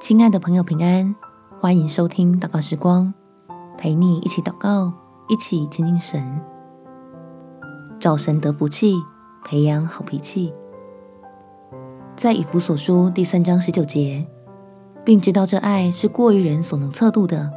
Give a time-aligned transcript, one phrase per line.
[0.00, 1.14] 亲爱的朋友，平安！
[1.60, 3.12] 欢迎收听祷告时光，
[3.76, 4.90] 陪你一起祷告，
[5.28, 6.40] 一起亲近神，
[7.98, 8.94] 找神得福气，
[9.44, 10.54] 培养好脾气。
[12.16, 14.26] 在以弗所书第三章十九节，
[15.04, 17.52] 并知道这爱是过于人所能测度的，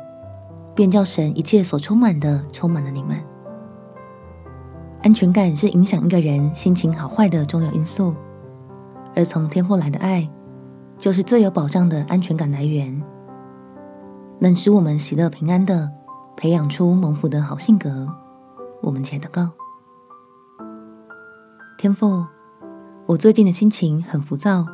[0.75, 3.17] 便叫神一切所充满的充满了你们。
[5.01, 8.13] 安全感是影响一个人心情好坏的重要因素，
[9.15, 10.29] 而从天父来的爱，
[11.03, 13.03] 就是最有保障的安全感来源，
[14.39, 15.91] 能使我们喜乐平安的
[16.37, 18.07] 培养出蒙福的好性格。
[18.81, 19.49] 我们且祷告：
[21.77, 22.25] 天父，
[23.05, 24.65] 我最近的心情很浮躁，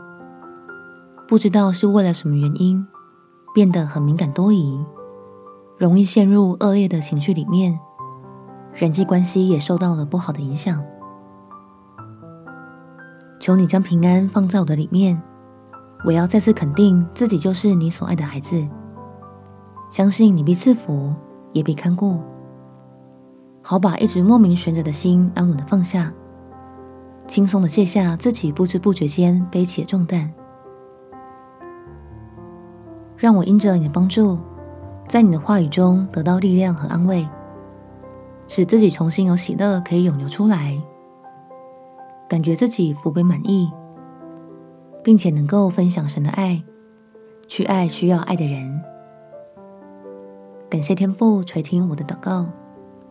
[1.27, 2.85] 不知道是为了什么原因，
[3.55, 4.85] 变得很敏感多疑，
[5.79, 7.79] 容易陷入恶劣的情绪里面，
[8.75, 10.79] 人际关系也受到了不好的影响。
[13.39, 15.19] 求你将平安放在我的里面。
[16.05, 18.65] 我要再次肯定自己就是你所爱的孩子，
[19.91, 21.13] 相信你必赐福，
[21.51, 22.19] 也必看顾，
[23.61, 26.13] 好把一直莫名悬着的心安稳的放下，
[27.27, 30.31] 轻松的卸下自己不知不觉间背起的重担。
[33.17, 34.39] 让我因着你的帮助，
[35.05, 37.27] 在你的话语中得到力量和安慰，
[38.47, 40.81] 使自己重新有喜乐可以涌流出来，
[42.29, 43.69] 感觉自己福杯满溢。
[45.09, 46.63] 并且能够分享神的爱，
[47.47, 48.79] 去爱需要爱的人。
[50.69, 52.45] 感谢天父垂听我的祷告，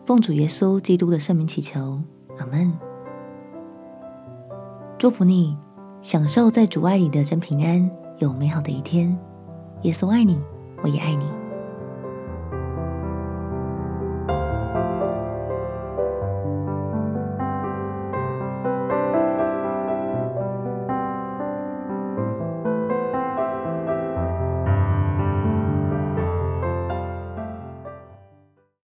[0.05, 2.01] 奉主耶稣基督的圣名祈求，
[2.37, 2.71] 阿门。
[4.97, 5.57] 祝福你，
[6.01, 9.19] 享受在主爱里的真平安，有美好的一天。
[9.81, 10.41] 耶稣爱你，
[10.81, 11.25] 我也爱你。